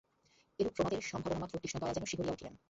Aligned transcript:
এরূপ 0.59 0.73
প্রমাদের 0.75 0.99
সম্ভাবনামাত্রে 1.03 1.61
কৃষ্ণদয়াল 1.63 1.95
যেন 1.95 2.05
শিহরিয়া 2.05 2.35
উঠিলেন। 2.35 2.53